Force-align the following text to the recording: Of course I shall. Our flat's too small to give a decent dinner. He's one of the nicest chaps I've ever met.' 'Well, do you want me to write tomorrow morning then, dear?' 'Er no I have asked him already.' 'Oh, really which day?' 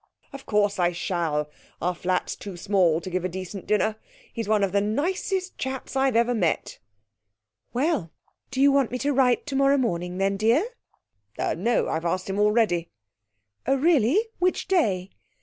Of 0.33 0.47
course 0.47 0.79
I 0.79 0.93
shall. 0.93 1.47
Our 1.79 1.93
flat's 1.93 2.35
too 2.35 2.57
small 2.57 3.01
to 3.01 3.09
give 3.11 3.23
a 3.23 3.29
decent 3.29 3.67
dinner. 3.67 3.97
He's 4.33 4.47
one 4.49 4.63
of 4.63 4.71
the 4.71 4.81
nicest 4.81 5.59
chaps 5.59 5.95
I've 5.95 6.15
ever 6.15 6.33
met.' 6.33 6.79
'Well, 7.71 8.09
do 8.49 8.59
you 8.59 8.71
want 8.71 8.89
me 8.89 8.97
to 8.97 9.13
write 9.13 9.45
tomorrow 9.45 9.77
morning 9.77 10.17
then, 10.17 10.37
dear?' 10.37 10.69
'Er 11.39 11.53
no 11.53 11.87
I 11.87 11.93
have 11.93 12.05
asked 12.05 12.27
him 12.27 12.39
already.' 12.39 12.89
'Oh, 13.67 13.75
really 13.75 14.25
which 14.39 14.67
day?' 14.67 15.11